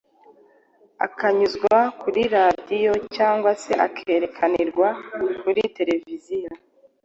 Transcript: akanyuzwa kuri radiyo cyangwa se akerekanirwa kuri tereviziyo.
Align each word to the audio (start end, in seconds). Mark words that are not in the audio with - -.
akanyuzwa 1.05 1.77
kuri 2.01 2.21
radiyo 2.35 2.93
cyangwa 3.15 3.51
se 3.61 3.71
akerekanirwa 3.85 4.87
kuri 5.41 5.61
tereviziyo. 5.75 6.51